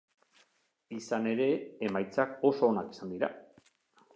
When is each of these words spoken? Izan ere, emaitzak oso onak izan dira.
Izan 0.95 1.27
ere, 1.33 1.47
emaitzak 1.91 2.33
oso 2.51 2.71
onak 2.73 2.91
izan 2.99 3.17
dira. 3.17 3.31